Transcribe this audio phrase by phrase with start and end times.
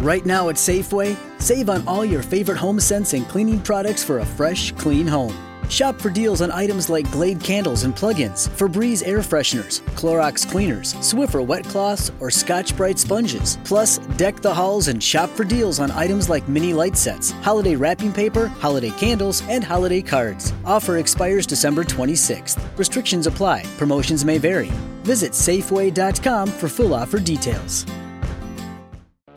[0.00, 4.20] Right now at Safeway, save on all your favorite home scents and cleaning products for
[4.20, 5.36] a fresh, clean home.
[5.68, 10.94] Shop for deals on items like Glade candles and plug-ins, Febreze air fresheners, Clorox cleaners,
[10.94, 13.58] Swiffer wet cloths, or Scotch Brite sponges.
[13.64, 17.76] Plus, deck the halls and shop for deals on items like mini light sets, holiday
[17.76, 20.54] wrapping paper, holiday candles, and holiday cards.
[20.64, 22.58] Offer expires December 26th.
[22.78, 23.64] Restrictions apply.
[23.76, 24.70] Promotions may vary.
[25.02, 27.84] Visit Safeway.com for full offer details.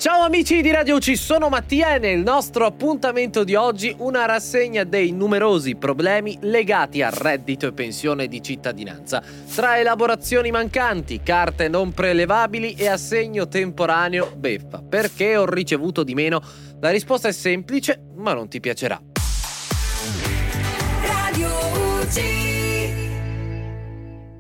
[0.04, 4.84] Ciao amici di Radio Ci sono Mattia e nel nostro appuntamento di oggi una rassegna
[4.84, 9.24] dei numerosi problemi legati al reddito e pensione di cittadinanza,
[9.56, 14.82] tra elaborazioni mancanti, carte non prelevabili e assegno temporaneo beffa.
[14.82, 16.42] Perché ho ricevuto di meno?
[16.82, 19.00] La risposta è semplice, ma non ti piacerà.
[21.06, 21.50] Radio
[22.02, 22.63] Uci.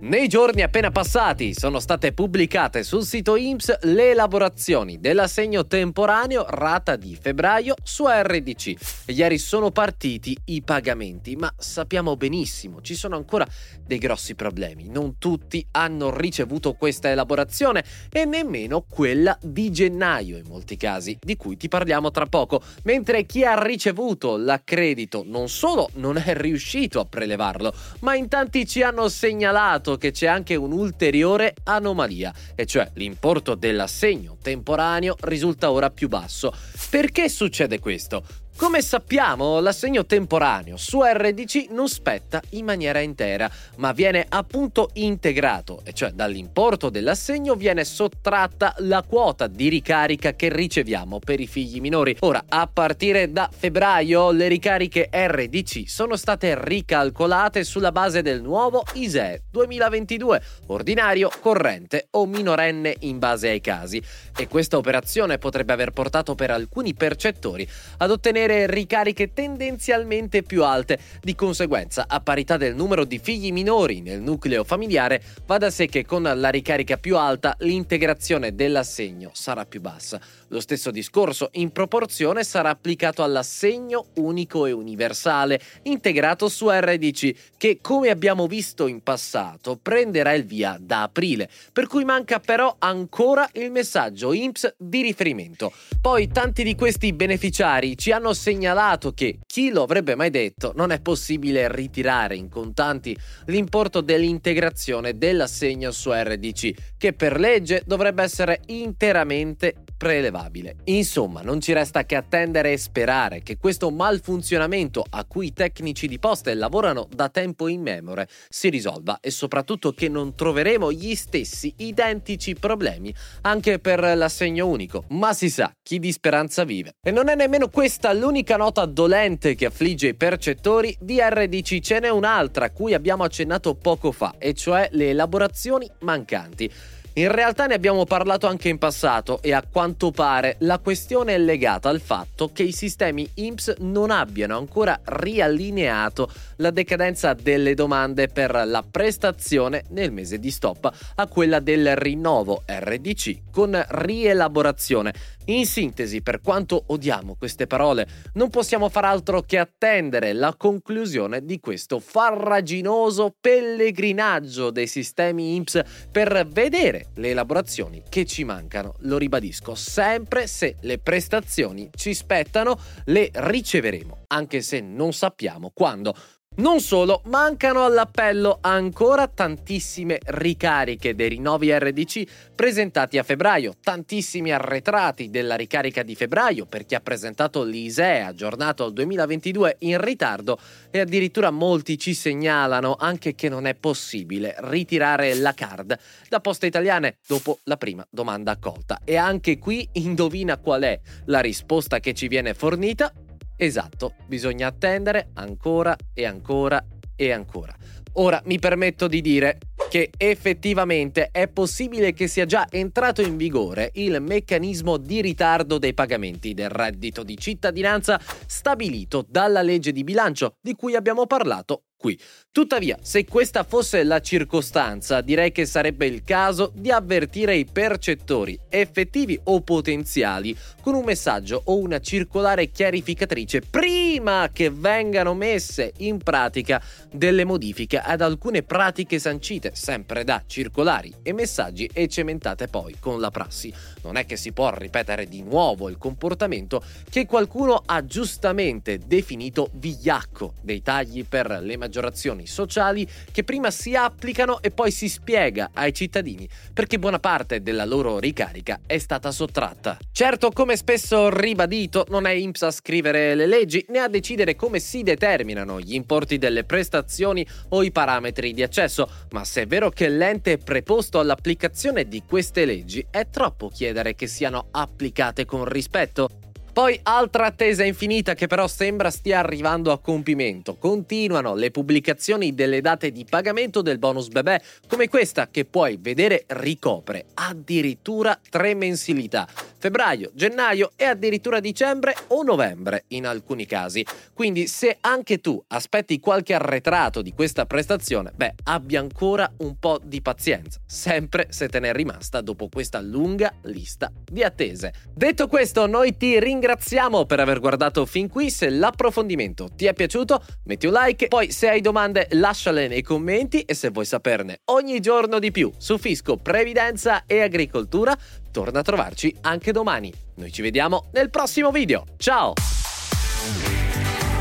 [0.04, 6.98] Nei giorni appena passati sono state pubblicate sul sito IMSS le elaborazioni dell'assegno temporaneo rata
[6.98, 9.06] di febbraio su RDC.
[9.14, 13.48] Ieri sono partiti i pagamenti, ma sappiamo benissimo ci sono ancora
[13.86, 14.90] dei grossi problemi.
[14.90, 21.38] Non tutti hanno ricevuto questa elaborazione e nemmeno quella di gennaio in molti casi, di
[21.38, 27.00] cui ti parliamo tra poco, mentre chi ha ricevuto l'accredito non solo non è riuscito
[27.00, 32.90] a prelevarlo, ma in tanti ci hanno segnalato che c'è anche un'ulteriore anomalia, e cioè
[32.96, 36.54] l'importo dell'assegno temporaneo risulta ora più basso.
[36.90, 38.43] Perché succede questo?
[38.56, 45.82] Come sappiamo, l'assegno temporaneo su RDC non spetta in maniera intera, ma viene appunto integrato,
[45.84, 51.82] e cioè dall'importo dell'assegno viene sottratta la quota di ricarica che riceviamo per i figli
[51.82, 52.16] minori.
[52.20, 58.84] Ora, a partire da febbraio, le ricariche RDC sono state ricalcolate sulla base del nuovo
[58.94, 64.02] ISEE 2022, ordinario, corrente o minorenne in base ai casi.
[64.38, 71.00] E questa operazione potrebbe aver portato per alcuni percettori ad ottenere ricariche tendenzialmente più alte.
[71.22, 75.88] Di conseguenza, a parità del numero di figli minori nel nucleo familiare, va da sé
[75.88, 80.20] che con la ricarica più alta l'integrazione dell'assegno sarà più bassa.
[80.50, 87.80] Lo stesso discorso in proporzione sarà applicato all'assegno unico e universale integrato su RDC che
[87.82, 93.50] come abbiamo visto in passato prenderà il via da aprile, per cui manca però ancora
[93.54, 95.72] il messaggio INPS di riferimento.
[96.02, 100.92] Poi tanti di questi beneficiari ci hanno segnalato che, chi lo avrebbe mai detto, non
[100.92, 108.62] è possibile ritirare in contanti l'importo dell'integrazione dell'assegno su RDC, che per legge dovrebbe essere
[108.68, 110.76] interamente prelevabile.
[110.86, 116.08] Insomma, non ci resta che attendere e sperare che questo malfunzionamento a cui i tecnici
[116.08, 121.74] di poste lavorano da tempo immemore si risolva e soprattutto che non troveremo gli stessi
[121.78, 125.06] identici problemi anche per l'assegno unico.
[125.10, 126.96] Ma si sa, chi di speranza vive.
[127.02, 132.00] E non è nemmeno questa l'unica nota dolente che affligge i percettori di RDC, ce
[132.00, 136.72] n'è un'altra a cui abbiamo accennato poco fa, e cioè le elaborazioni mancanti.
[137.16, 141.38] In realtà ne abbiamo parlato anche in passato e a quanto pare la questione è
[141.38, 146.32] legata al fatto che i sistemi IMSS non abbiano ancora riallineato
[146.64, 152.64] la decadenza delle domande per la prestazione nel mese di stop a quella del rinnovo
[152.66, 155.14] RDC con rielaborazione.
[155.48, 161.44] In sintesi, per quanto odiamo queste parole, non possiamo far altro che attendere la conclusione
[161.44, 168.94] di questo farraginoso pellegrinaggio dei sistemi IMSS per vedere le elaborazioni che ci mancano.
[169.00, 176.16] Lo ribadisco, sempre se le prestazioni ci spettano, le riceveremo, anche se non sappiamo quando.
[176.56, 185.32] Non solo, mancano all'appello ancora tantissime ricariche dei rinnovi RDC presentati a febbraio, tantissimi arretrati
[185.32, 190.60] della ricarica di febbraio per chi ha presentato l'ISEE aggiornato al 2022 in ritardo
[190.92, 195.98] e addirittura molti ci segnalano anche che non è possibile ritirare la card
[196.30, 199.00] da Poste Italiane dopo la prima domanda accolta.
[199.04, 203.12] E anche qui indovina qual è la risposta che ci viene fornita?
[203.56, 206.84] Esatto, bisogna attendere ancora e ancora
[207.16, 207.76] e ancora.
[208.14, 209.58] Ora mi permetto di dire
[209.90, 215.94] che effettivamente è possibile che sia già entrato in vigore il meccanismo di ritardo dei
[215.94, 222.20] pagamenti del reddito di cittadinanza stabilito dalla legge di bilancio di cui abbiamo parlato qui.
[222.52, 228.60] Tuttavia, se questa fosse la circostanza, direi che sarebbe il caso di avvertire i percettori,
[228.70, 236.20] effettivi o potenziali, con un messaggio o una circolare chiarificatrice prima che vengano messe in
[236.20, 236.80] pratica
[237.12, 243.20] delle modifiche ad alcune pratiche sancite, sempre da circolari e messaggi e cementate poi con
[243.20, 243.74] la prassi.
[244.04, 249.72] Non è che si può ripetere di nuovo il comportamento che qualcuno ha giustamente definito
[249.74, 255.70] vigliacco dei tagli per le maggiorazioni sociali che prima si applicano e poi si spiega
[255.74, 260.00] ai cittadini perché buona parte della loro ricarica è stata sottratta.
[260.12, 264.80] Certo, come spesso ribadito, non è INPS a scrivere le leggi né a decidere come
[264.80, 269.92] si determinano gli importi delle prestazioni o i parametri di accesso, ma se è vero
[269.92, 275.66] che l'ente è preposto all'applicazione di queste leggi, è troppo chiedere che siano applicate con
[275.66, 276.30] rispetto.
[276.74, 280.76] Poi altra attesa infinita che però sembra stia arrivando a compimento.
[280.76, 286.46] Continuano le pubblicazioni delle date di pagamento del bonus bebè, come questa che puoi vedere
[286.48, 289.48] ricopre addirittura tre mensilità.
[289.84, 294.06] Febbraio, gennaio e addirittura dicembre o novembre in alcuni casi.
[294.34, 300.00] Quindi se anche tu aspetti qualche arretrato di questa prestazione, beh, abbia ancora un po'
[300.02, 304.94] di pazienza, sempre se te ne è rimasta dopo questa lunga lista di attese.
[305.14, 308.50] Detto questo, noi ti ringraziamo per aver guardato fin qui.
[308.52, 311.28] Se l'approfondimento ti è piaciuto, metti un like.
[311.28, 313.64] Poi, se hai domande, lasciale nei commenti.
[313.64, 318.18] E se vuoi saperne ogni giorno di più su fisco, previdenza e agricoltura,
[318.54, 320.14] torna a trovarci anche domani.
[320.36, 322.06] Noi ci vediamo nel prossimo video.
[322.18, 322.54] Ciao!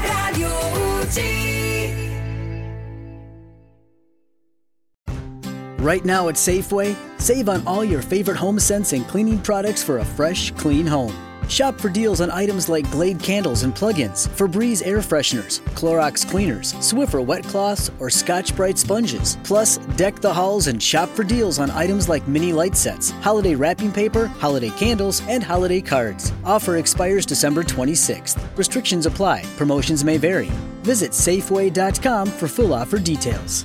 [0.02, 1.40] Radio UG.
[5.78, 9.98] Right now at Safeway, save on all your favorite home scents and cleaning products for
[9.98, 11.12] a fresh, clean home.
[11.48, 16.72] Shop for deals on items like Glade candles and plug-ins, Febreze air fresheners, Clorox cleaners,
[16.74, 19.36] Swiffer wet cloths, or Scotch Brite sponges.
[19.44, 23.54] Plus, deck the halls and shop for deals on items like mini light sets, holiday
[23.54, 26.32] wrapping paper, holiday candles, and holiday cards.
[26.44, 28.38] Offer expires December 26th.
[28.56, 29.44] Restrictions apply.
[29.56, 30.50] Promotions may vary.
[30.82, 33.64] Visit Safeway.com for full offer details.